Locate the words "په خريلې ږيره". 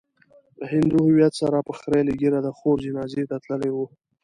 1.67-2.39